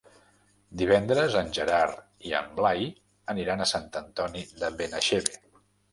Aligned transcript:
Divendres 0.81 1.35
en 1.41 1.51
Gerard 1.57 2.01
i 2.29 2.33
en 2.39 2.49
Blai 2.61 2.89
aniran 3.35 3.61
a 3.61 3.69
Sant 3.73 3.87
Antoni 4.03 4.43
de 4.63 4.71
Benaixeve. 4.81 5.37